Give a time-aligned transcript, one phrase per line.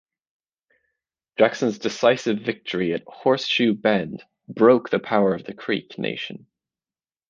[1.37, 6.47] Jackson's decisive victory at Horseshoe Bend broke the power of the Creek Nation.